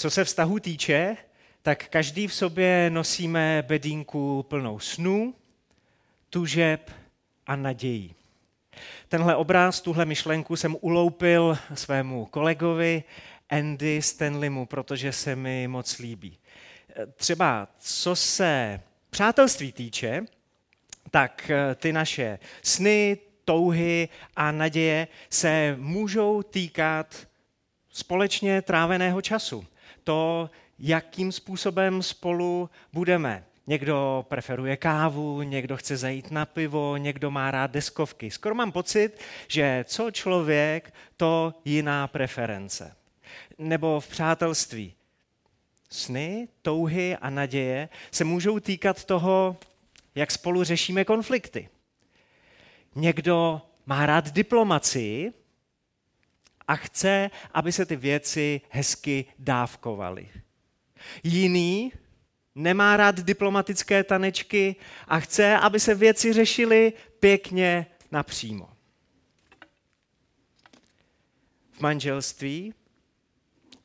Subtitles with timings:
[0.00, 1.16] Co se vztahu týče,
[1.62, 5.34] tak každý v sobě nosíme bedínku plnou snů,
[6.30, 6.90] tužeb
[7.46, 8.14] a nadějí.
[9.08, 13.04] Tenhle obraz, tuhle myšlenku jsem uloupil svému kolegovi
[13.50, 16.38] Andy Stanleymu, protože se mi moc líbí.
[17.16, 18.80] Třeba co se
[19.10, 20.24] přátelství týče,
[21.10, 27.26] tak ty naše sny, touhy a naděje se můžou týkat
[27.90, 29.66] společně tráveného času.
[30.10, 33.44] To, jakým způsobem spolu budeme.
[33.66, 38.30] Někdo preferuje kávu, někdo chce zajít na pivo, někdo má rád deskovky.
[38.30, 42.96] Skoro mám pocit, že co člověk, to jiná preference.
[43.58, 44.94] Nebo v přátelství.
[45.90, 49.56] Sny, touhy a naděje se můžou týkat toho,
[50.14, 51.68] jak spolu řešíme konflikty.
[52.94, 55.32] Někdo má rád diplomacii
[56.70, 60.28] a chce, aby se ty věci hezky dávkovaly.
[61.22, 61.92] Jiný
[62.54, 64.76] nemá rád diplomatické tanečky
[65.08, 68.68] a chce, aby se věci řešily pěkně napřímo.
[71.72, 72.74] V manželství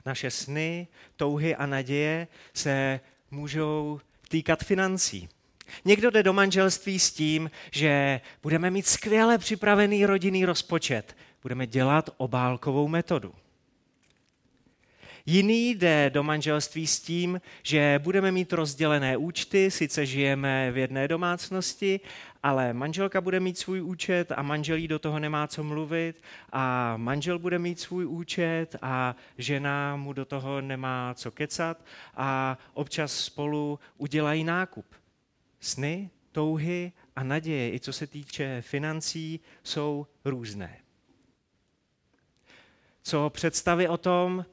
[0.05, 2.99] naše sny, touhy a naděje se
[3.31, 5.29] můžou týkat financí.
[5.85, 11.15] Někdo jde do manželství s tím, že budeme mít skvěle připravený rodinný rozpočet.
[11.45, 13.33] Budeme dělat obálkovou metodu.
[15.25, 21.07] Jiný jde do manželství s tím, že budeme mít rozdělené účty, sice žijeme v jedné
[21.07, 21.99] domácnosti,
[22.43, 27.39] ale manželka bude mít svůj účet a manželí do toho nemá co mluvit a manžel
[27.39, 31.85] bude mít svůj účet a žena mu do toho nemá co kecat
[32.15, 34.85] a občas spolu udělají nákup.
[35.59, 40.84] Sny, touhy a naděje, i co se týče financí, jsou různé.
[43.07, 44.45] Co představy o tom,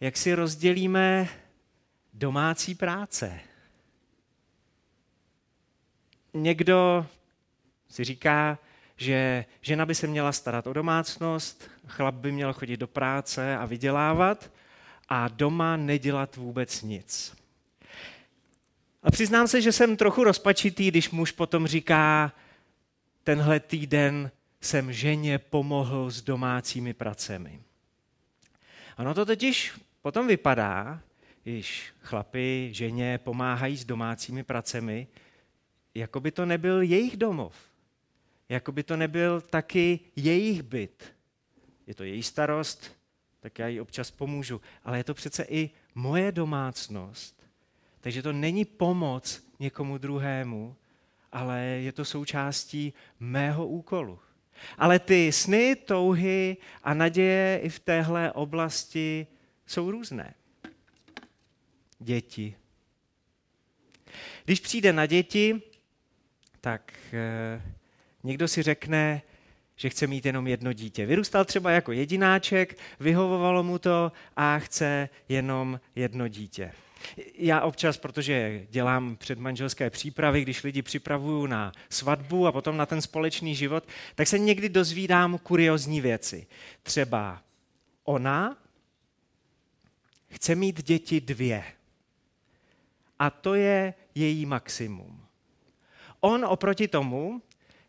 [0.00, 1.28] jak si rozdělíme
[2.14, 3.40] domácí práce.
[6.34, 7.06] Někdo
[7.88, 8.58] si říká,
[8.96, 13.66] že žena by se měla starat o domácnost, chlap by měl chodit do práce a
[13.66, 14.50] vydělávat
[15.08, 17.36] a doma nedělat vůbec nic.
[19.02, 22.32] A přiznám se, že jsem trochu rozpačitý, když muž potom říká,
[23.24, 27.60] tenhle týden jsem ženě pomohl s domácími pracemi.
[28.96, 29.72] Ano, to totiž
[30.02, 31.00] Potom vypadá,
[31.42, 35.08] když chlapi ženě pomáhají s domácími pracemi,
[35.94, 37.54] jako by to nebyl jejich domov.
[38.48, 41.14] Jako by to nebyl taky jejich byt.
[41.86, 42.96] Je to její starost,
[43.40, 44.60] tak já jí občas pomůžu.
[44.84, 47.42] Ale je to přece i moje domácnost.
[48.00, 50.76] Takže to není pomoc někomu druhému,
[51.32, 54.18] ale je to součástí mého úkolu.
[54.78, 59.26] Ale ty sny, touhy a naděje i v téhle oblasti
[59.66, 60.34] jsou různé.
[61.98, 62.54] Děti.
[64.44, 65.62] Když přijde na děti,
[66.60, 67.62] tak eh,
[68.22, 69.22] někdo si řekne,
[69.76, 71.06] že chce mít jenom jedno dítě.
[71.06, 76.72] Vyrůstal třeba jako jedináček, vyhovovalo mu to a chce jenom jedno dítě.
[77.34, 83.02] Já občas, protože dělám předmanželské přípravy, když lidi připravuju na svatbu a potom na ten
[83.02, 86.46] společný život, tak se někdy dozvídám kuriozní věci.
[86.82, 87.42] Třeba
[88.04, 88.56] ona
[90.28, 91.64] chce mít děti dvě.
[93.18, 95.26] A to je její maximum.
[96.20, 97.42] On oproti tomu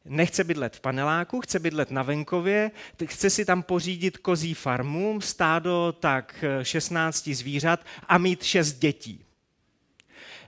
[0.05, 2.71] nechce bydlet v paneláku, chce bydlet na venkově,
[3.05, 9.25] chce si tam pořídit kozí farmu, stádo tak 16 zvířat a mít šest dětí.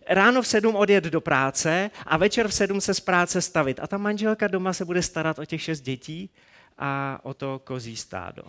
[0.10, 3.80] Ráno v sedm odjet do práce a večer v sedm se z práce stavit.
[3.80, 6.30] A ta manželka doma se bude starat o těch šest dětí
[6.78, 8.44] a o to kozí stádo.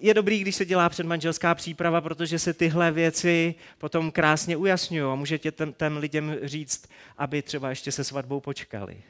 [0.00, 5.14] Je dobrý, když se dělá předmanželská příprava, protože se tyhle věci potom krásně ujasňují a
[5.14, 6.88] můžete ten, ten lidem říct,
[7.18, 9.02] aby třeba ještě se svatbou počkali.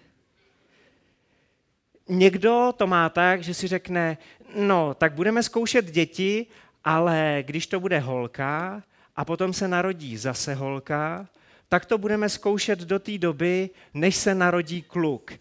[2.08, 4.18] Někdo to má tak, že si řekne,
[4.56, 6.46] no, tak budeme zkoušet děti,
[6.84, 8.82] ale když to bude holka
[9.16, 11.28] a potom se narodí zase holka,
[11.68, 15.32] tak to budeme zkoušet do té doby, než se narodí kluk.
[15.32, 15.38] E,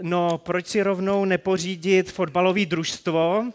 [0.00, 3.50] no, proč si rovnou nepořídit fotbalový družstvo,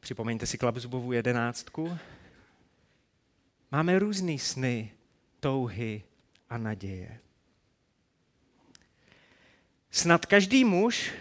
[0.00, 1.98] Připomeňte si Klapzubovou jedenáctku.
[3.72, 4.92] Máme různé sny,
[5.40, 6.02] touhy
[6.50, 7.18] a naděje.
[9.90, 11.12] Snad každý muž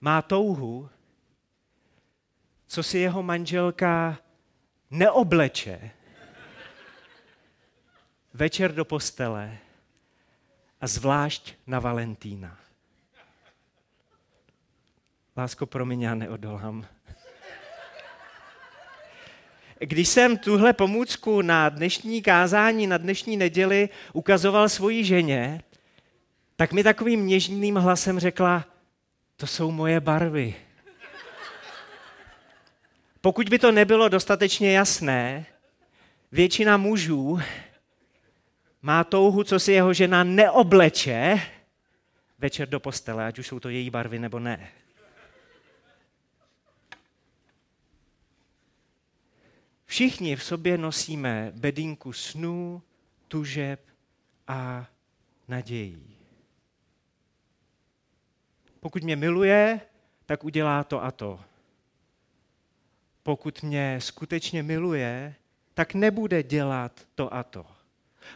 [0.00, 0.90] má touhu,
[2.66, 4.18] co si jeho manželka
[4.90, 5.90] neobleče
[8.34, 9.58] večer do postele
[10.80, 12.58] a zvlášť na Valentína.
[15.36, 16.86] Lásko, promiň, já neodolám.
[19.82, 25.62] Když jsem tuhle pomůcku na dnešní kázání, na dnešní neděli ukazoval svoji ženě,
[26.56, 28.64] tak mi takovým něžným hlasem řekla,
[29.36, 30.54] to jsou moje barvy.
[33.20, 35.46] Pokud by to nebylo dostatečně jasné,
[36.32, 37.40] většina mužů
[38.82, 41.40] má touhu, co si jeho žena neobleče
[42.38, 44.68] večer do postele, ať už jsou to její barvy nebo ne.
[49.90, 52.82] Všichni v sobě nosíme bedínku snů,
[53.28, 53.80] tužeb
[54.48, 54.86] a
[55.48, 56.16] nadějí.
[58.80, 59.80] Pokud mě miluje,
[60.26, 61.40] tak udělá to a to.
[63.22, 65.34] Pokud mě skutečně miluje,
[65.74, 67.66] tak nebude dělat to a to.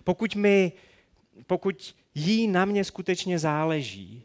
[0.04, 0.72] Pokud, mi,
[1.46, 4.22] pokud jí na mě skutečně záleží,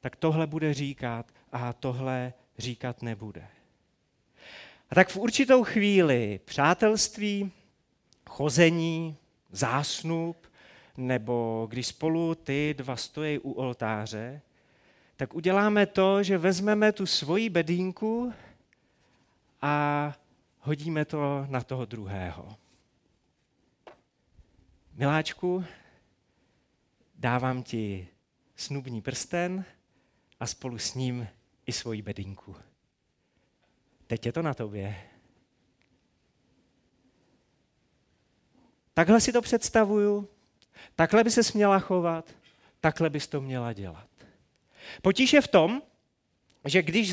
[0.00, 3.48] tak tohle bude říkat a tohle říkat nebude.
[4.90, 7.52] A tak v určitou chvíli přátelství,
[8.30, 9.16] chození,
[9.50, 10.46] zásnup,
[10.96, 14.40] nebo když spolu ty dva stojí u oltáře,
[15.16, 18.32] tak uděláme to, že vezmeme tu svoji bedínku
[19.62, 20.14] a
[20.60, 22.56] hodíme to na toho druhého.
[24.94, 25.64] Miláčku,
[27.14, 28.08] dávám ti
[28.56, 29.64] snubní prsten
[30.40, 31.28] a spolu s ním
[31.66, 32.56] i svoji bedinku.
[34.14, 34.96] Teď je to na tobě.
[38.94, 40.28] Takhle si to představuju,
[40.94, 42.34] takhle by se směla chovat,
[42.80, 44.08] takhle bys to měla dělat.
[45.02, 45.82] Potíž je v tom,
[46.64, 47.12] že když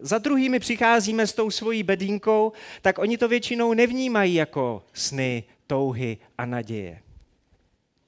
[0.00, 2.52] za druhými přicházíme s tou svojí bedínkou,
[2.82, 7.02] tak oni to většinou nevnímají jako sny, touhy a naděje.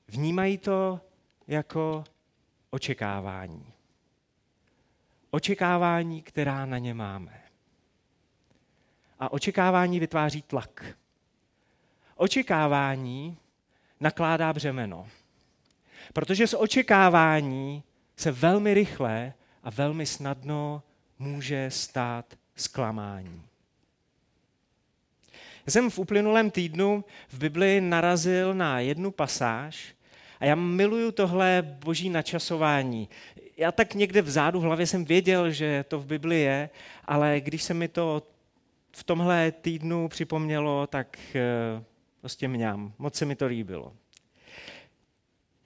[0.09, 1.01] Vnímají to
[1.47, 2.05] jako
[2.71, 3.73] očekávání.
[5.31, 7.48] Očekávání, která na ně máme.
[9.19, 10.85] A očekávání vytváří tlak.
[12.17, 13.37] Očekávání
[14.01, 15.09] nakládá břemeno.
[16.13, 17.83] Protože z očekávání
[18.17, 19.33] se velmi rychle
[19.63, 20.83] a velmi snadno
[21.19, 23.43] může stát zklamání.
[25.67, 29.95] Já jsem v uplynulém týdnu v Bibli narazil na jednu pasáž
[30.41, 33.09] a já miluju tohle boží načasování.
[33.57, 36.71] Já tak někde vzadu v hlavě jsem věděl, že to v Bibli je,
[37.05, 38.23] ale když se mi to
[38.97, 41.85] v tomhle týdnu připomnělo, tak eh,
[42.21, 42.93] prostě mňám.
[42.99, 43.93] Moc se mi to líbilo.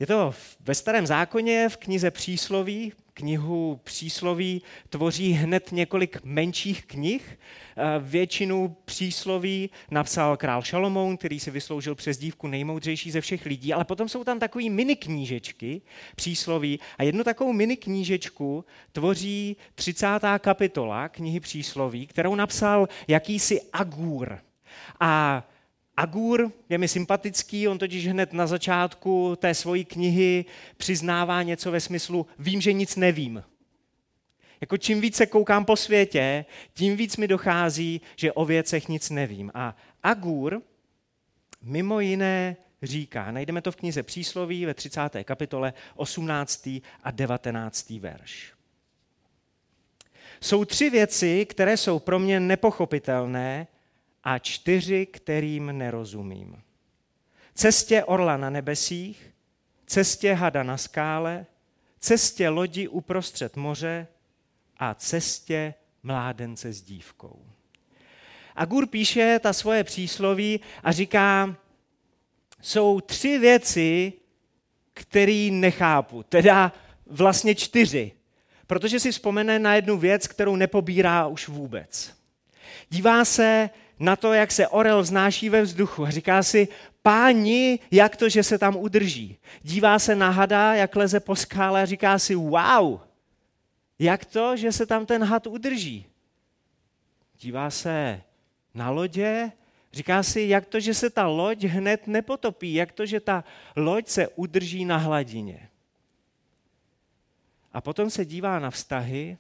[0.03, 7.39] Je to ve starém zákoně, v knize Přísloví, knihu Přísloví tvoří hned několik menších knih.
[7.77, 13.73] Eh, většinu přísloví napsal král Šalomoun, který si vysloužil přes dívku nejmoudřejší ze všech lidí,
[13.73, 15.83] ale potom jsou tam takové mini knížečky
[16.17, 20.07] přísloví a jednu takovou mini knížečku tvoří 30.
[20.39, 24.39] kapitola knihy Přísloví, kterou napsal jakýsi Agur.
[25.01, 25.43] A
[25.97, 30.45] Agur je mi sympatický, on totiž hned na začátku té svojí knihy
[30.77, 33.43] přiznává něco ve smyslu vím, že nic nevím.
[34.61, 36.45] Jako čím více koukám po světě,
[36.75, 39.51] tím víc mi dochází, že o věcech nic nevím.
[39.55, 40.63] A Agur
[41.63, 45.01] mimo jiné říká, najdeme to v knize Přísloví ve 30.
[45.25, 46.69] kapitole 18.
[47.03, 47.91] a 19.
[47.91, 48.53] verš.
[50.41, 53.67] Jsou tři věci, které jsou pro mě nepochopitelné
[54.25, 56.63] a čtyři, kterým nerozumím.
[57.55, 59.31] Cestě orla na nebesích,
[59.87, 61.47] cestě hada na skále,
[62.01, 64.07] cestě lodi uprostřed moře
[64.79, 67.47] a cestě mládence s dívkou.
[68.57, 71.57] A Gur píše ta svoje přísloví a říká,
[72.61, 74.13] jsou tři věci,
[74.95, 76.73] které nechápu, teda
[77.07, 78.13] vlastně čtyři,
[78.67, 82.15] protože si vzpomene na jednu věc, kterou nepobírá už vůbec.
[82.91, 83.71] Dívá se
[84.03, 86.69] na to, jak se orel vznáší ve vzduchu a říká si,
[87.03, 89.39] páni, jak to, že se tam udrží.
[89.63, 93.01] Dívá se na hada, jak leze po skále a říká si, wow,
[93.99, 96.07] jak to, že se tam ten had udrží.
[97.41, 98.23] Dívá se
[98.75, 99.53] na lodě,
[99.93, 103.45] říká si, jak to, že se ta loď hned nepotopí, jak to, že ta
[103.77, 105.69] loď se udrží na hladině.
[107.73, 109.39] A potom se dívá na vztahy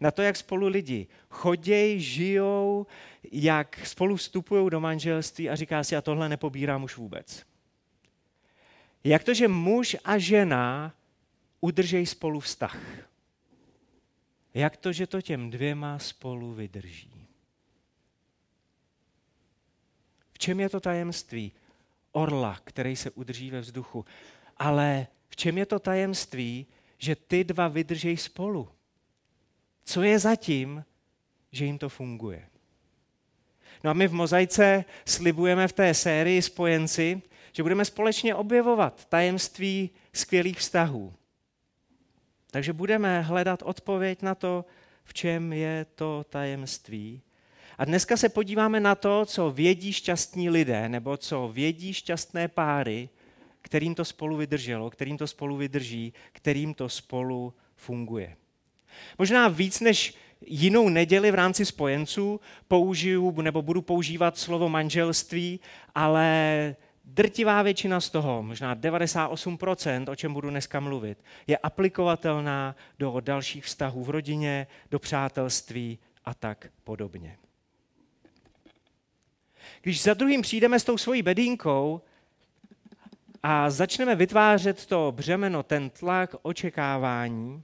[0.00, 2.86] na to, jak spolu lidi chodějí, žijou,
[3.32, 7.46] jak spolu vstupují do manželství a říká si, a tohle nepobírám už vůbec.
[9.04, 10.94] Jak to, že muž a žena
[11.60, 12.78] udržejí spolu vztah?
[14.54, 17.26] Jak to, že to těm dvěma spolu vydrží?
[20.32, 21.52] V čem je to tajemství
[22.12, 24.04] orla, který se udrží ve vzduchu?
[24.56, 26.66] Ale v čem je to tajemství,
[26.98, 28.68] že ty dva vydržejí spolu?
[29.84, 30.84] Co je zatím,
[31.52, 32.48] že jim to funguje?
[33.86, 39.90] No a my v Mozaice slibujeme v té sérii Spojenci, že budeme společně objevovat tajemství
[40.12, 41.14] skvělých vztahů.
[42.50, 44.64] Takže budeme hledat odpověď na to,
[45.04, 47.22] v čem je to tajemství.
[47.78, 53.08] A dneska se podíváme na to, co vědí šťastní lidé, nebo co vědí šťastné páry,
[53.62, 58.36] kterým to spolu vydrželo, kterým to spolu vydrží, kterým to spolu funguje.
[59.18, 65.60] Možná víc než jinou neděli v rámci spojenců použiju nebo budu používat slovo manželství,
[65.94, 73.20] ale drtivá většina z toho, možná 98%, o čem budu dneska mluvit, je aplikovatelná do
[73.20, 77.36] dalších vztahů v rodině, do přátelství a tak podobně.
[79.82, 82.00] Když za druhým přijdeme s tou svojí bedínkou
[83.42, 87.62] a začneme vytvářet to břemeno, ten tlak očekávání,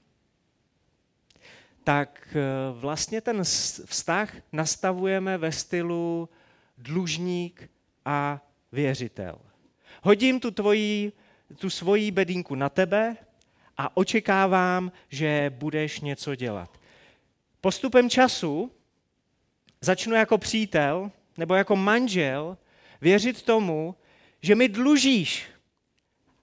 [1.84, 2.40] tak eh,
[2.72, 3.44] vlastně ten
[3.84, 6.28] vztah nastavujeme ve stylu
[6.78, 7.70] dlužník
[8.04, 8.40] a
[8.72, 9.38] věřitel.
[10.02, 11.12] Hodím tu, tvoji,
[11.56, 13.16] tu svoji bedínku na tebe
[13.76, 16.80] a očekávám, že budeš něco dělat.
[17.60, 18.70] Postupem času
[19.80, 22.58] začnu jako přítel nebo jako manžel
[23.00, 23.94] věřit tomu,
[24.42, 25.46] že mi dlužíš,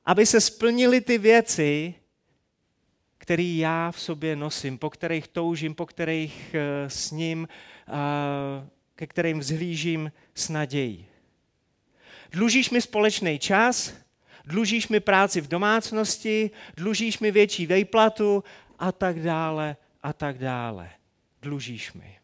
[0.06, 1.94] aby se splnily ty věci,
[3.30, 7.48] které já v sobě nosím, po kterých toužím, po kterých eh, s ním,
[8.96, 11.06] ke kterým vzhlížím s nadějí.
[12.32, 13.94] Dlužíš mi společný čas,
[14.46, 18.44] dlužíš mi práci v domácnosti, dlužíš mi větší vejplatu
[18.80, 20.90] a tak dále a tak dále.
[21.42, 22.20] Dlužíš mi.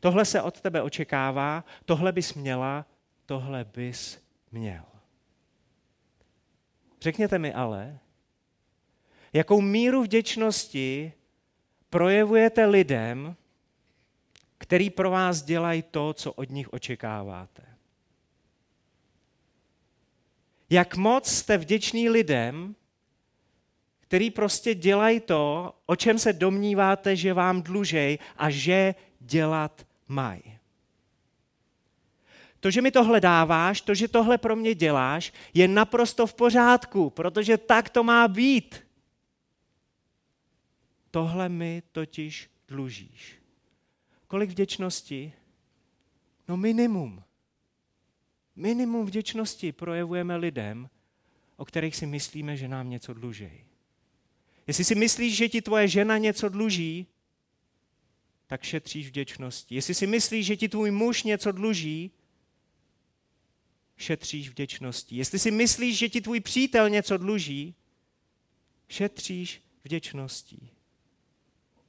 [0.00, 2.86] Tohle se od tebe očekává, tohle bys měla,
[3.26, 4.18] tohle bys
[4.52, 4.84] měl.
[7.00, 7.98] Řekněte mi ale,
[9.36, 11.12] jakou míru vděčnosti
[11.90, 13.36] projevujete lidem,
[14.58, 17.62] který pro vás dělají to, co od nich očekáváte.
[20.70, 22.74] Jak moc jste vděční lidem,
[24.00, 30.58] který prostě dělají to, o čem se domníváte, že vám dlužej a že dělat mají.
[32.60, 37.10] To, že mi tohle dáváš, to, že tohle pro mě děláš, je naprosto v pořádku,
[37.10, 38.85] protože tak to má být.
[41.16, 43.34] Tohle mi totiž dlužíš.
[44.26, 45.32] Kolik vděčnosti?
[46.48, 47.22] No minimum.
[48.56, 50.88] Minimum vděčnosti projevujeme lidem,
[51.56, 53.64] o kterých si myslíme, že nám něco dluží.
[54.66, 57.06] Jestli si myslíš, že ti tvoje žena něco dluží,
[58.46, 59.74] tak šetříš vděčnosti.
[59.74, 62.10] Jestli si myslíš, že ti tvůj muž něco dluží,
[63.96, 65.16] šetříš vděčnosti.
[65.16, 67.74] Jestli si myslíš, že ti tvůj přítel něco dluží,
[68.88, 70.75] šetříš vděčností.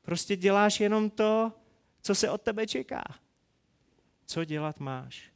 [0.08, 1.52] Prostě děláš jenom to,
[2.02, 3.04] co se od tebe čeká.
[4.26, 5.32] Co dělat máš?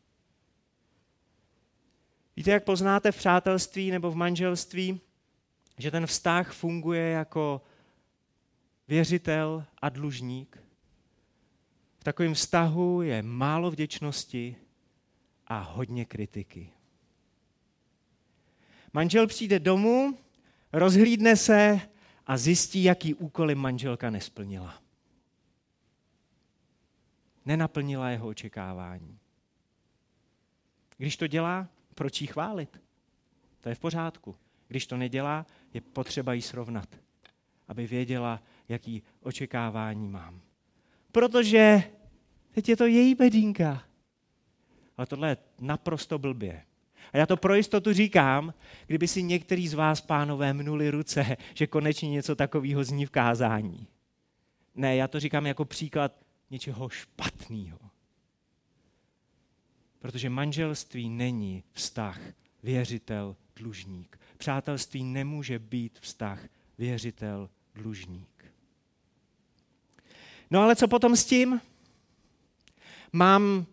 [2.35, 5.01] Víte, jak poznáte v přátelství nebo v manželství,
[5.77, 7.61] že ten vztah funguje jako
[8.87, 10.57] věřitel a dlužník?
[11.99, 14.55] V takovém vztahu je málo vděčnosti
[15.47, 16.69] a hodně kritiky.
[18.93, 20.17] Manžel přijde domů,
[20.73, 21.81] rozhlídne se
[22.25, 24.81] a zjistí, jaký úkoly manželka nesplnila.
[27.45, 29.19] Nenaplnila jeho očekávání.
[30.97, 32.81] Když to dělá, proč jí chválit?
[33.61, 34.35] To je v pořádku.
[34.67, 36.89] Když to nedělá, je potřeba jí srovnat,
[37.67, 40.41] aby věděla, jaký očekávání mám.
[41.11, 41.83] Protože
[42.51, 43.83] teď je to její bedínka.
[44.97, 46.65] Ale tohle je naprosto blbě.
[47.13, 48.53] A já to pro jistotu říkám,
[48.87, 53.87] kdyby si některý z vás, pánové, mnuli ruce, že konečně něco takového zní v kázání.
[54.75, 57.79] Ne, já to říkám jako příklad něčeho špatného.
[59.99, 62.19] Protože manželství není vztah
[62.63, 64.19] věřitel-dlužník.
[64.37, 66.47] Přátelství nemůže být vztah
[66.79, 68.45] věřitel-dlužník.
[70.51, 71.61] No ale co potom s tím?
[73.13, 73.65] Mám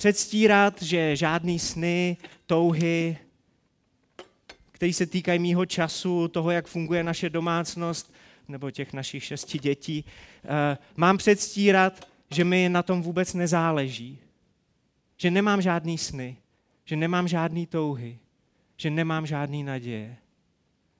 [0.00, 2.16] předstírat, že žádný sny,
[2.46, 3.18] touhy,
[4.72, 8.12] které se týkají mýho času, toho, jak funguje naše domácnost,
[8.48, 10.04] nebo těch našich šesti dětí,
[10.44, 14.18] eh, mám předstírat, že mi na tom vůbec nezáleží.
[15.16, 16.36] Že nemám žádný sny,
[16.84, 18.18] že nemám žádný touhy,
[18.76, 20.16] že nemám žádný naděje.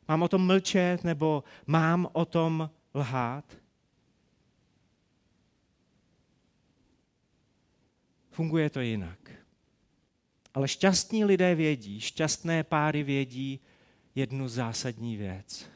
[0.08, 3.44] Mám o tom mlčet nebo mám o tom lhát?
[8.30, 9.30] Funguje to jinak.
[10.54, 13.60] Ale šťastní lidé vědí, šťastné páry vědí
[14.14, 15.70] jednu zásadní věc.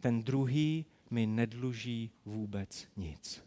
[0.00, 3.44] Ten druhý mi nedluží vůbec nic.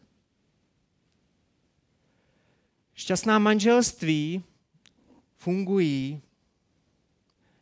[2.93, 4.43] Šťastná manželství
[5.37, 6.21] fungují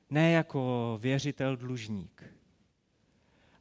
[0.09, 2.23] ne jako věřitel dlužník,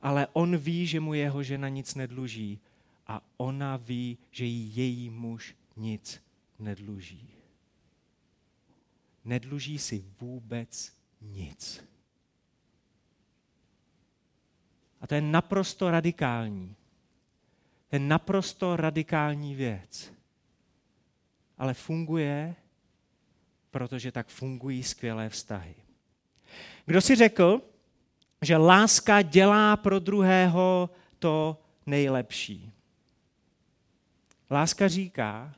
[0.02, 2.60] ale on ví, že mu jeho žena nic nedluží
[3.06, 6.22] a ona ví, že jí její muž nic
[6.58, 7.30] nedluží.
[9.24, 11.84] Nedluží si vůbec nic.
[15.00, 16.76] A to je naprosto radikální.
[17.88, 20.12] To je naprosto radikální věc.
[21.58, 22.54] Ale funguje,
[23.70, 25.74] protože tak fungují skvělé vztahy.
[26.86, 27.60] Kdo si řekl,
[28.42, 32.72] že láska dělá pro druhého to nejlepší?
[34.50, 35.54] Láska říká,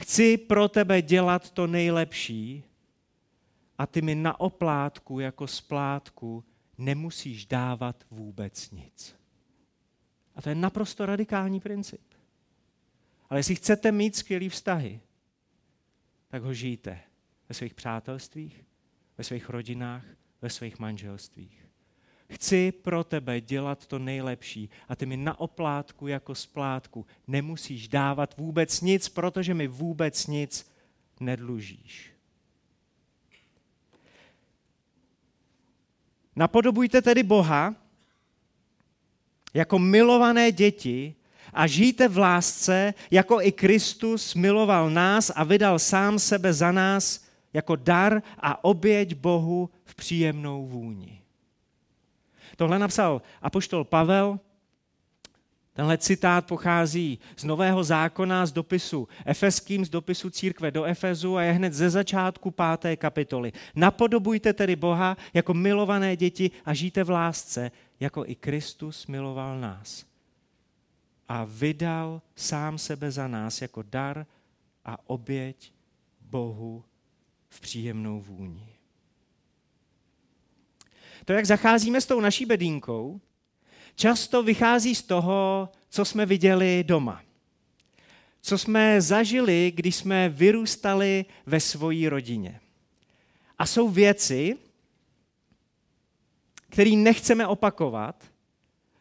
[0.00, 2.64] chci pro tebe dělat to nejlepší
[3.78, 6.44] a ty mi na oplátku jako splátku
[6.78, 9.16] nemusíš dávat vůbec nic.
[10.34, 12.00] A to je naprosto radikální princip.
[13.30, 15.00] Ale jestli chcete mít skvělý vztahy,
[16.28, 17.00] tak ho žijte
[17.48, 18.64] ve svých přátelstvích,
[19.18, 20.04] ve svých rodinách,
[20.42, 21.65] ve svých manželstvích.
[22.30, 28.36] Chci pro tebe dělat to nejlepší a ty mi na oplátku jako splátku nemusíš dávat
[28.36, 30.70] vůbec nic, protože mi vůbec nic
[31.20, 32.12] nedlužíš.
[36.36, 37.74] Napodobujte tedy Boha
[39.54, 41.14] jako milované děti
[41.52, 47.24] a žijte v lásce, jako i Kristus miloval nás a vydal sám sebe za nás
[47.52, 51.25] jako dar a oběť Bohu v příjemnou vůni.
[52.56, 54.40] Tohle napsal apoštol Pavel.
[55.72, 61.42] Tenhle citát pochází z Nového zákona, z dopisu Efeským, z dopisu církve do Efezu a
[61.42, 63.52] je hned ze začátku páté kapitoly.
[63.74, 67.70] Napodobujte tedy Boha jako milované děti a žijte v lásce,
[68.00, 70.04] jako i Kristus miloval nás.
[71.28, 74.26] A vydal sám sebe za nás jako dar
[74.84, 75.72] a oběť
[76.20, 76.84] Bohu
[77.48, 78.75] v příjemnou vůni.
[81.26, 83.20] To, jak zacházíme s tou naší bedínkou,
[83.94, 87.22] často vychází z toho, co jsme viděli doma.
[88.40, 92.60] Co jsme zažili, když jsme vyrůstali ve svojí rodině.
[93.58, 94.56] A jsou věci,
[96.68, 98.24] které nechceme opakovat,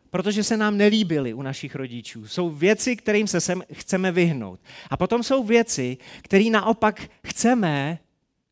[0.10, 2.28] protože se nám nelíbily u našich rodičů.
[2.28, 4.60] Jsou věci, kterým se sem chceme vyhnout.
[4.90, 8.00] A potom jsou věci, které naopak chceme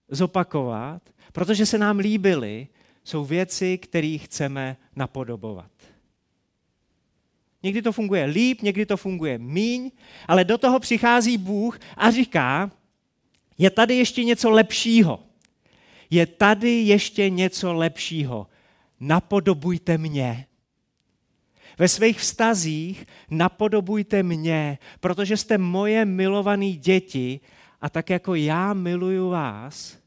[0.10, 2.68] zopakovat, protože se nám líbily,
[3.04, 5.72] jsou věci, které chceme napodobovat.
[7.64, 9.92] Někdy to funguje líp, někdy to funguje míň,
[10.28, 12.72] ale do toho přichází Bůh a říká,
[13.58, 15.20] je tady ještě něco lepšího.
[16.10, 18.48] Je tady ještě něco lepšího.
[19.00, 20.46] Napodobujte mě.
[21.78, 27.40] Ve svých vztazích napodobujte mě, protože jste moje milované děti
[27.82, 29.98] a tak jako já miluju vás,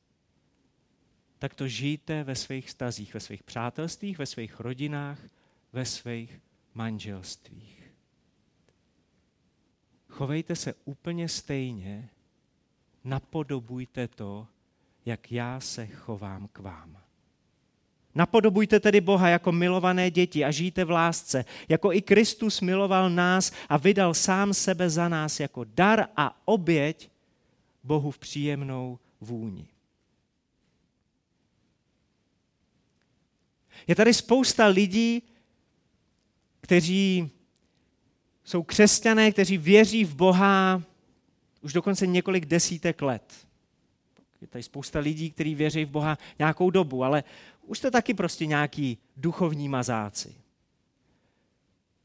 [1.39, 5.19] tak to žijte ve svých stazích, ve svých přátelstvích, ve svých rodinách,
[5.73, 6.41] ve svých
[6.75, 7.93] manželstvích.
[10.09, 12.09] Chovejte se úplně stejně,
[13.05, 14.47] napodobujte to,
[15.07, 16.99] jak já se chovám k vám.
[18.15, 23.53] Napodobujte tedy Boha jako milované děti a žijte v lásce, jako i Kristus miloval nás
[23.69, 27.11] a vydal sám sebe za nás jako dar a oběť
[27.85, 29.76] Bohu v příjemnou vůni.
[33.87, 35.23] Je tady spousta lidí,
[36.61, 37.31] kteří
[38.45, 40.83] jsou křesťané, kteří věří v Boha
[41.61, 43.47] už dokonce několik desítek let.
[44.41, 47.25] Je tady spousta lidí, kteří věří v Boha nějakou dobu, ale
[47.63, 50.35] už to taky prostě nějaký duchovní mazáci.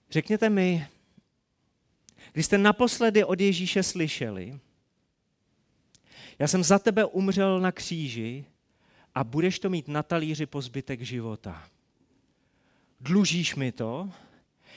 [0.10, 0.88] Řekněte mi,
[2.34, 4.60] když jste naposledy od Ježíše slyšeli,
[6.40, 8.46] já jsem za tebe umřel na kříži
[9.16, 11.64] a budeš to mít na talíři po zbytek života.
[13.00, 14.10] Dlužíš mi to,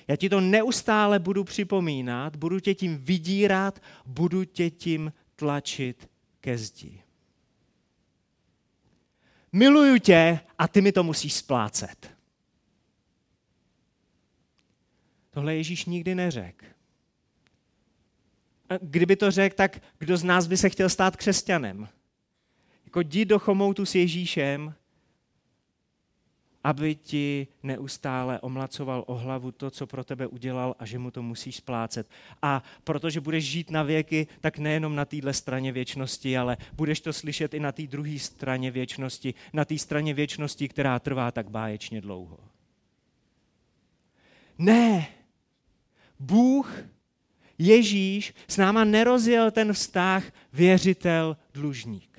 [0.08, 6.58] já ti to neustále budu připomínat, budu tě tím vydírat, budu tě tím tlačit ke
[6.58, 7.02] zdi.
[9.52, 12.10] Miluju tě a ty mi to musíš splácet.
[15.30, 16.66] Tohle Ježíš nikdy neřekl.
[18.80, 21.88] Kdyby to řekl, tak kdo z nás by se chtěl stát křesťanem?
[22.94, 24.74] Jako jdi do chomoutu s Ježíšem,
[26.64, 31.22] aby ti neustále omlacoval o hlavu to, co pro tebe udělal a že mu to
[31.22, 32.10] musíš splácet.
[32.42, 37.12] A protože budeš žít na věky, tak nejenom na téhle straně věčnosti, ale budeš to
[37.12, 42.00] slyšet i na té druhé straně věčnosti, na té straně věčnosti, která trvá tak báječně
[42.00, 42.38] dlouho.
[44.58, 45.06] Ne,
[46.20, 46.78] Bůh,
[47.58, 52.13] Ježíš, s náma nerozjel ten vztah věřitel-dlužník.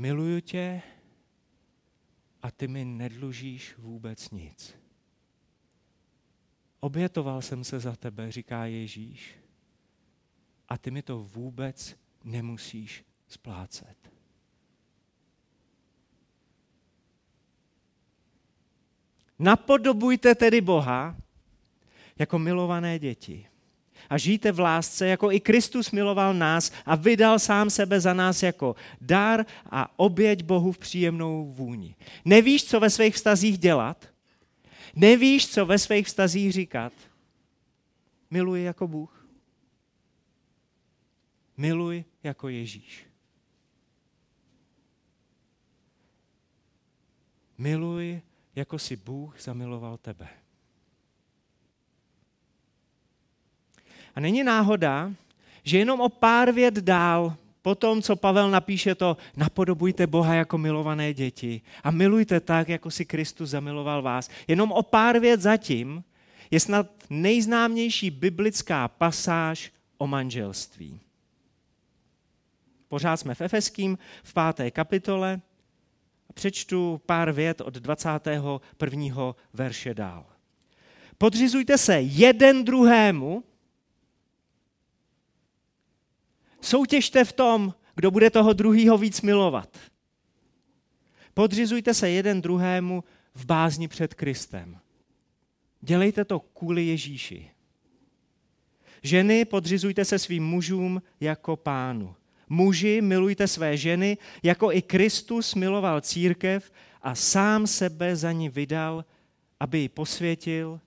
[0.00, 0.82] Miluju tě
[2.42, 4.74] a ty mi nedlužíš vůbec nic.
[6.80, 9.38] Obětoval jsem se za tebe, říká Ježíš,
[10.68, 14.12] a ty mi to vůbec nemusíš splácet.
[19.38, 21.16] Napodobujte tedy Boha
[22.18, 23.49] jako milované děti
[24.10, 28.42] a žijte v lásce, jako i Kristus miloval nás a vydal sám sebe za nás
[28.42, 31.96] jako dar a oběť Bohu v příjemnou vůni.
[32.24, 34.08] Nevíš, co ve svých vztazích dělat?
[34.94, 36.92] Nevíš, co ve svých vztazích říkat?
[38.30, 39.26] Miluji jako Bůh.
[41.56, 43.06] Miluj jako Ježíš.
[47.58, 48.20] Miluj,
[48.54, 50.28] jako si Bůh zamiloval tebe.
[54.14, 55.12] A není náhoda,
[55.64, 60.58] že jenom o pár vět dál, po tom, co Pavel napíše to, napodobujte Boha jako
[60.58, 64.30] milované děti a milujte tak, jako si Kristus zamiloval vás.
[64.48, 66.04] Jenom o pár vět zatím
[66.50, 71.00] je snad nejznámější biblická pasáž o manželství.
[72.88, 75.40] Pořád jsme v Efeským v páté kapitole.
[76.34, 79.34] Přečtu pár vět od 21.
[79.52, 80.26] verše dál.
[81.18, 83.44] Podřizujte se jeden druhému,
[86.60, 89.78] soutěžte v tom, kdo bude toho druhého víc milovat.
[91.34, 94.78] Podřizujte se jeden druhému v bázni před Kristem.
[95.80, 97.50] Dělejte to kvůli Ježíši.
[99.02, 102.14] Ženy, podřizujte se svým mužům jako pánu.
[102.48, 109.04] Muži, milujte své ženy, jako i Kristus miloval církev a sám sebe za ní vydal,
[109.60, 110.80] aby ji posvětil,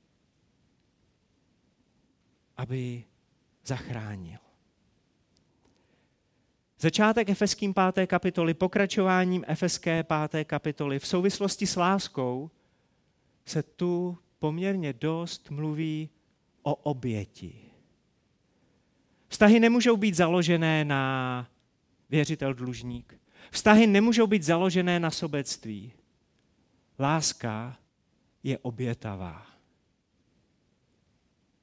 [2.57, 3.05] aby ji
[3.65, 4.42] zachránil.
[6.83, 8.07] Začátek Efeským 5.
[8.07, 10.45] kapitoly, pokračováním Efeské 5.
[10.45, 12.51] kapitoly v souvislosti s láskou
[13.45, 16.09] se tu poměrně dost mluví
[16.63, 17.55] o oběti.
[19.27, 21.47] Vztahy nemůžou být založené na
[22.09, 23.19] věřitel dlužník.
[23.51, 25.93] Vztahy nemůžou být založené na sobectví.
[26.99, 27.77] Láska
[28.43, 29.47] je obětavá.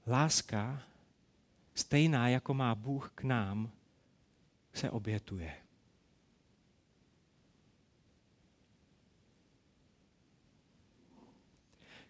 [0.07, 0.83] Láska,
[1.75, 3.71] stejná jako má Bůh k nám,
[4.73, 5.57] se obětuje.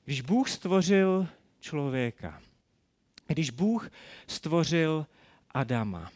[0.04, 1.28] Když Bůh stvořil
[1.60, 2.42] člověka,
[3.26, 3.90] když Bůh
[4.26, 5.06] stvořil
[5.50, 6.10] Adama,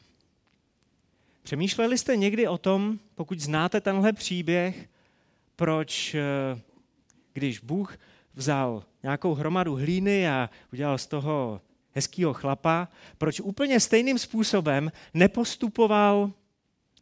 [1.44, 4.88] Přemýšleli jste někdy o tom, pokud znáte tenhle příběh,
[5.56, 6.60] proč, eh,
[7.32, 7.98] když Bůh
[8.34, 11.60] vzal nějakou hromadu hlíny a udělal z toho
[11.94, 16.32] hezkýho chlapa, proč úplně stejným způsobem nepostupoval,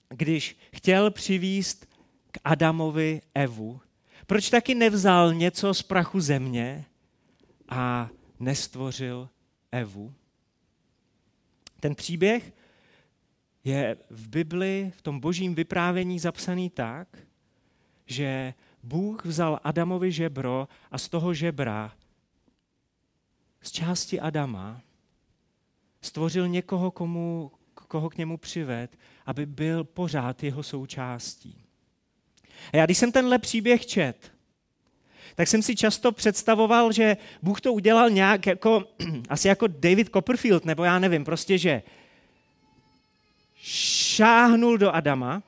[0.09, 1.87] když chtěl přivíst
[2.31, 3.81] k Adamovi Evu?
[4.26, 6.85] Proč taky nevzal něco z prachu země
[7.68, 9.28] a nestvořil
[9.72, 10.14] Evu?
[11.81, 12.52] Ten příběh
[13.64, 17.09] je v Bibli, v tom božím vyprávění zapsaný tak,
[18.07, 21.92] že Bůh vzal Adamovi žebro a z toho žebra,
[23.62, 24.81] z části Adama,
[26.01, 31.64] stvořil někoho, komu, koho k němu přived, aby byl pořád jeho součástí.
[32.72, 34.33] A já když jsem tenhle příběh čet,
[35.35, 38.85] tak jsem si často představoval, že Bůh to udělal nějak jako,
[39.29, 41.83] asi jako David Copperfield, nebo já nevím, prostě, že
[43.62, 45.42] šáhnul do Adama,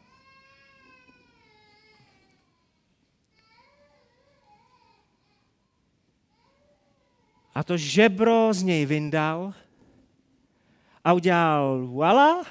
[7.54, 9.54] a to žebro z něj vyndal
[11.04, 12.44] a udělal voila,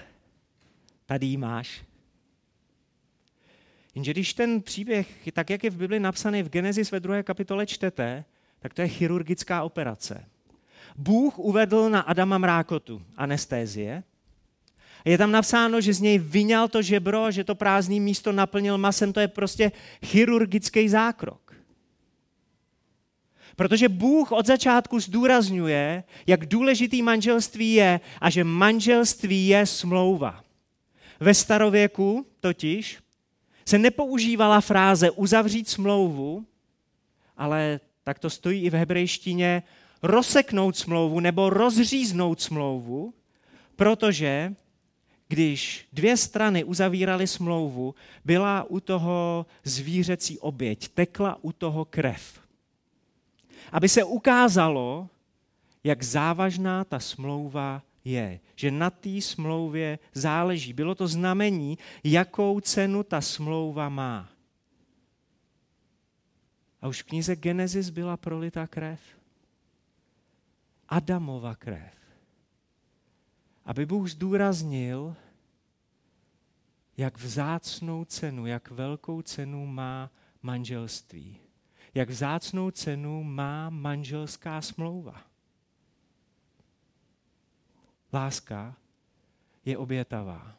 [1.06, 1.84] tady jí máš.
[3.96, 7.66] Jenže když ten příběh, tak jak je v Bibli napsaný v Genesis ve druhé kapitole
[7.66, 8.26] čtete,
[8.60, 10.26] tak to je chirurgická operace.
[10.96, 14.04] Bůh uvedl na Adama mrákotu, anestézie,
[15.06, 19.14] je tam napsáno, že z něj vyňal to žebro, že to prázdné místo naplnil masem.
[19.14, 19.72] To je prostě
[20.06, 21.43] chirurgický zákrok.
[23.56, 30.44] Protože Bůh od začátku zdůrazňuje, jak důležitý manželství je a že manželství je smlouva.
[31.20, 32.98] Ve starověku totiž
[33.66, 36.46] se nepoužívala fráze uzavřít smlouvu,
[37.38, 39.64] ale tak to stojí i v hebrejštině
[40.02, 43.14] rozseknout smlouvu nebo rozříznout smlouvu,
[43.76, 44.56] protože
[45.28, 52.43] když dvě strany uzavíraly smlouvu, byla u toho zvířecí oběť, tekla u toho krev.
[53.72, 55.10] Aby se ukázalo,
[55.84, 58.40] jak závažná ta smlouva je.
[58.56, 60.74] Že na té smlouvě záleží.
[60.74, 64.30] Bylo to znamení, jakou cenu ta smlouva má.
[66.82, 69.00] A už v knize Genesis byla prolita krev.
[70.90, 71.94] Adamova krev.
[73.66, 75.16] Aby Bůh zdůraznil,
[76.98, 81.43] jak vzácnou cenu, jak velkou cenu má manželství.
[81.94, 85.22] Jak vzácnou cenu má manželská smlouva.
[88.14, 88.76] Láska
[89.66, 90.58] je obětavá.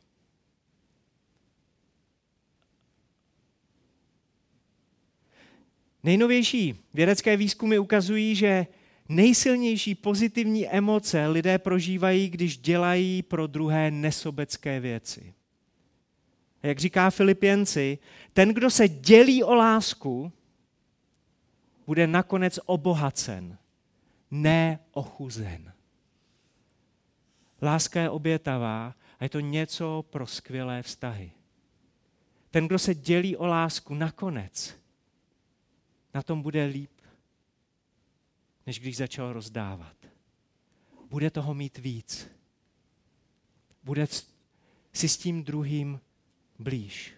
[6.03, 8.67] Nejnovější vědecké výzkumy ukazují, že
[9.09, 15.35] nejsilnější pozitivní emoce lidé prožívají, když dělají pro druhé nesobecké věci.
[16.63, 17.99] Jak říká Filipěnci,
[18.33, 20.33] ten, kdo se dělí o lásku,
[21.87, 23.59] bude nakonec obohacen,
[24.31, 25.73] ne ochuzen.
[27.63, 31.33] Láska je obětavá a je to něco pro skvělé vztahy.
[32.51, 34.75] Ten, kdo se dělí o lásku, nakonec
[36.15, 36.91] na tom bude líp,
[38.67, 39.97] než když začal rozdávat.
[41.11, 42.29] Bude toho mít víc.
[43.83, 44.07] Bude
[44.93, 46.01] si s tím druhým
[46.59, 47.15] blíž.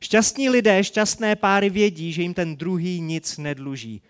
[0.00, 4.02] Šťastní lidé, šťastné páry vědí, že jim ten druhý nic nedluží.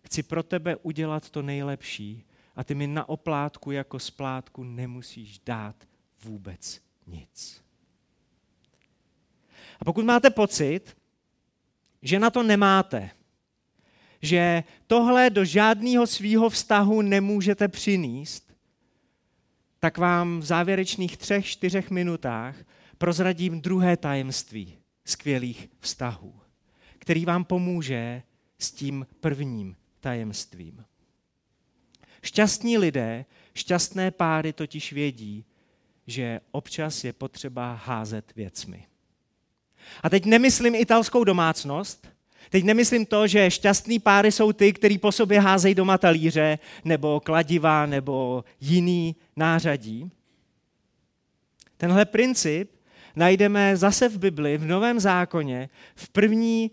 [0.00, 2.24] Chci pro tebe udělat to nejlepší
[2.56, 5.76] a ty mi na oplátku jako splátku nemusíš dát
[6.24, 7.62] vůbec nic.
[9.80, 10.96] A pokud máte pocit,
[12.02, 13.10] že na to nemáte,
[14.22, 18.54] že tohle do žádného svýho vztahu nemůžete přinést,
[19.80, 22.56] tak vám v závěrečných třech, čtyřech minutách
[22.98, 26.34] prozradím druhé tajemství skvělých vztahů,
[26.98, 28.22] který vám pomůže
[28.58, 30.84] s tím prvním tajemstvím.
[32.22, 35.44] Šťastní lidé, šťastné páry totiž vědí,
[36.06, 38.86] že občas je potřeba házet věcmi.
[40.02, 42.08] A teď nemyslím italskou domácnost,
[42.50, 47.20] teď nemyslím to, že šťastný páry jsou ty, který po sobě házejí doma talíře, nebo
[47.20, 50.10] kladiva, nebo jiný nářadí.
[51.76, 52.77] Tenhle princip
[53.18, 56.70] najdeme zase v Bibli, v Novém zákoně, v, první,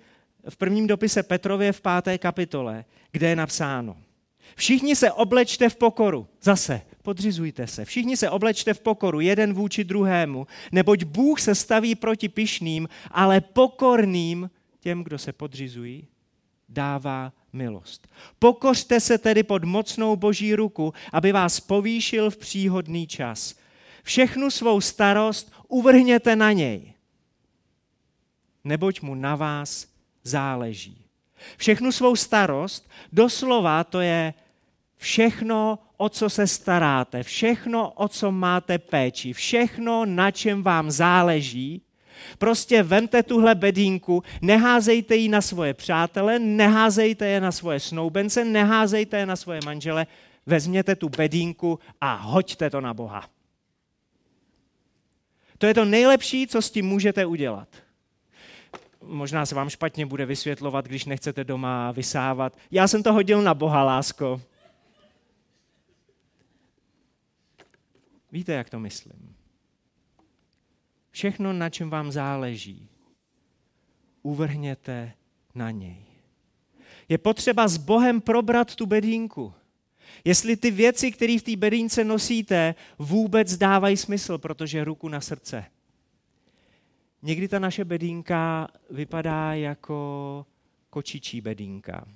[0.49, 3.97] v prvním dopise Petrově v páté kapitole, kde je napsáno.
[4.55, 6.27] Všichni se oblečte v pokoru.
[6.41, 7.85] Zase, podřizujte se.
[7.85, 13.41] Všichni se oblečte v pokoru, jeden vůči druhému, neboť Bůh se staví proti pyšným, ale
[13.41, 16.07] pokorným těm, kdo se podřizují,
[16.69, 18.07] dává milost.
[18.39, 23.55] Pokořte se tedy pod mocnou boží ruku, aby vás povýšil v příhodný čas.
[24.03, 26.93] Všechnu svou starost uvrhněte na něj,
[28.63, 29.87] neboť mu na vás
[30.23, 31.05] záleží.
[31.57, 34.33] Všechnu svou starost, doslova to je
[34.97, 41.81] všechno, o co se staráte, všechno, o co máte péči, všechno, na čem vám záleží,
[42.37, 49.17] Prostě vemte tuhle bedínku, neházejte ji na svoje přátele, neházejte je na svoje snoubence, neházejte
[49.17, 50.07] je na svoje manžele,
[50.45, 53.34] vezměte tu bedínku a hoďte to na Boha.
[55.57, 57.69] To je to nejlepší, co s tím můžete udělat.
[59.01, 62.57] Možná se vám špatně bude vysvětlovat, když nechcete doma vysávat.
[62.71, 64.41] Já jsem to hodil na Boha, lásko.
[68.31, 69.35] Víte, jak to myslím?
[71.11, 72.89] Všechno, na čem vám záleží,
[74.21, 75.13] uvrhněte
[75.55, 76.05] na něj.
[77.09, 79.53] Je potřeba s Bohem probrat tu bedínku.
[80.23, 85.65] Jestli ty věci, které v té bedínce nosíte, vůbec dávají smysl, protože ruku na srdce.
[87.21, 90.45] Někdy ta naše bedínka vypadá jako
[90.89, 92.07] kočičí bedínka.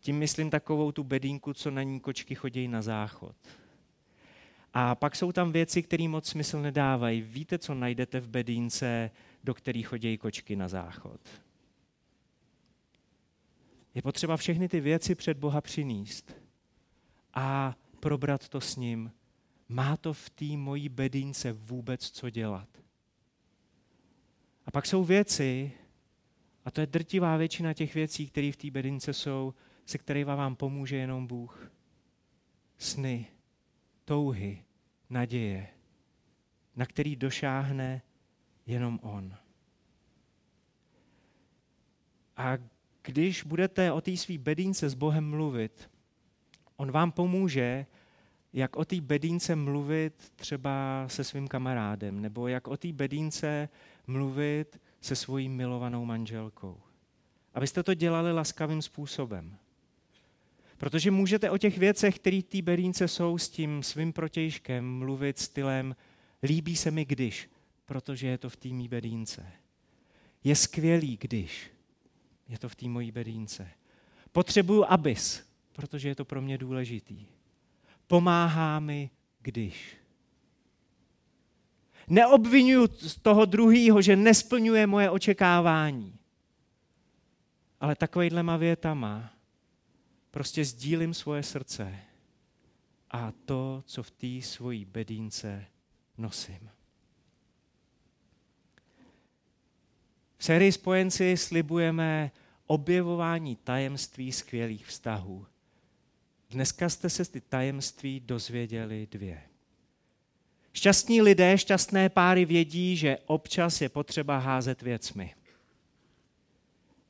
[0.00, 3.36] Tím myslím takovou tu bedínku, co na ní kočky chodí na záchod.
[4.74, 7.22] A pak jsou tam věci, které moc smysl nedávají.
[7.22, 9.10] Víte, co najdete v bedínce,
[9.44, 11.20] do které chodí kočky na záchod?
[13.94, 16.41] Je potřeba všechny ty věci před Boha přinést
[17.34, 19.12] a probrat to s ním.
[19.68, 22.68] Má to v té mojí bedínce vůbec co dělat?
[24.66, 25.72] A pak jsou věci,
[26.64, 29.54] a to je drtivá většina těch věcí, které v té bedince jsou,
[29.86, 31.70] se kterými vám pomůže jenom Bůh.
[32.78, 33.26] Sny,
[34.04, 34.64] touhy,
[35.10, 35.68] naděje,
[36.76, 38.02] na který došáhne
[38.66, 39.36] jenom On.
[42.36, 42.58] A
[43.02, 45.90] když budete o té své bedínce s Bohem mluvit,
[46.76, 47.86] On vám pomůže,
[48.52, 53.68] jak o té bedínce mluvit třeba se svým kamarádem, nebo jak o té bedínce
[54.06, 56.80] mluvit se svojí milovanou manželkou.
[57.54, 59.56] Abyste to dělali laskavým způsobem.
[60.78, 65.96] Protože můžete o těch věcech, které té berínce jsou, s tím svým protějškem mluvit stylem
[66.42, 67.50] líbí se mi když,
[67.86, 69.46] protože je to v té mý bedínce.
[70.44, 71.70] Je skvělý, když
[72.48, 73.68] je to v té mojí bedínce.
[74.32, 77.26] Potřebuju abys, protože je to pro mě důležitý.
[78.06, 79.96] Pomáhá mi, když.
[82.08, 86.18] Neobvinuju z toho druhého, že nesplňuje moje očekávání.
[87.80, 89.32] Ale takovýhlema větama
[90.30, 91.98] prostě sdílím svoje srdce
[93.10, 95.66] a to, co v té svojí bedínce
[96.18, 96.70] nosím.
[100.38, 102.30] V sérii Spojenci slibujeme
[102.66, 105.46] objevování tajemství skvělých vztahů.
[106.52, 109.42] Dneska jste se ty tajemství dozvěděli dvě.
[110.72, 115.34] Šťastní lidé, šťastné páry vědí, že občas je potřeba házet věcmi.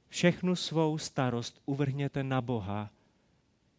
[0.09, 2.91] Všechnu svou starost uvrhněte na Boha,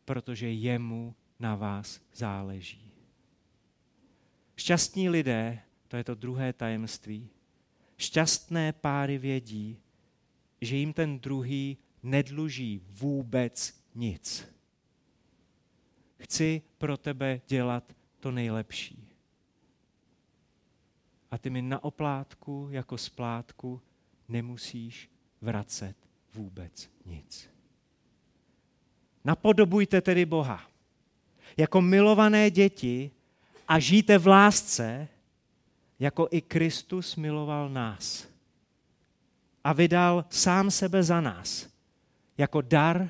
[0.05, 2.91] protože jemu na vás záleží.
[4.55, 7.29] Šťastní lidé, to je to druhé tajemství,
[7.97, 9.77] šťastné páry vědí,
[10.61, 14.52] že jim ten druhý nedluží vůbec nic.
[16.23, 17.83] Chci pro tebe dělat
[18.19, 19.07] to nejlepší.
[21.31, 23.81] A ty mi na oplátku jako splátku
[24.27, 25.09] nemusíš
[25.41, 25.95] vracet
[26.33, 27.49] vůbec nic.
[29.25, 30.67] Napodobujte tedy Boha
[31.57, 33.11] jako milované děti
[33.67, 35.07] a žijte v lásce,
[35.99, 38.27] jako i Kristus miloval nás
[39.63, 41.69] a vydal sám sebe za nás
[42.37, 43.09] jako dar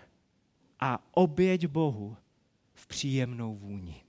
[0.80, 2.18] a oběť Bohu
[2.84, 4.04] v příjemnou vůni.